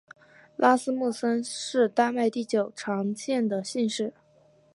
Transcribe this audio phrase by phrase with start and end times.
[0.55, 4.11] 拉斯穆森是丹麦第九常见的姓氏。